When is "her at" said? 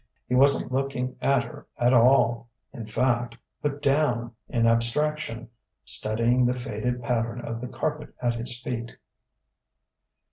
1.43-1.93